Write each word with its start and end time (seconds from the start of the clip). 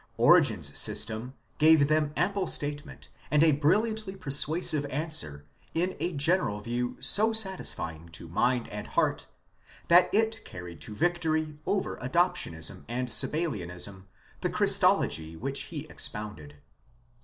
Origen's 0.17 0.75
system 0.75 1.35
gave 1.59 1.87
them 1.87 2.11
ample 2.17 2.47
statement 2.47 3.09
and 3.29 3.43
a 3.43 3.51
brilliantly 3.51 4.15
persuasive 4.15 4.83
answer 4.87 5.45
in 5.75 5.95
a 5.99 6.11
general 6.13 6.59
view 6.59 6.97
so 7.01 7.33
satis 7.33 7.71
fying 7.71 8.09
to 8.13 8.27
mind 8.27 8.67
and 8.69 8.87
heart 8.87 9.27
that 9.89 10.11
it 10.11 10.43
carried 10.43 10.81
to 10.81 10.95
victory 10.95 11.59
over 11.67 11.97
Adop 11.97 12.33
tionism 12.33 12.83
and 12.87 13.09
Sabellianism 13.09 14.07
the 14.39 14.49
Christology 14.49 15.35
which 15.35 15.65
he 15.69 15.85
expounded. 15.85 16.55